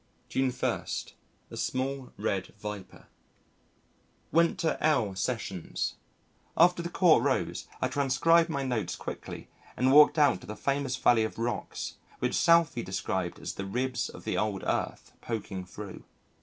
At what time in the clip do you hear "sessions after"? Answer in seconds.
5.13-6.81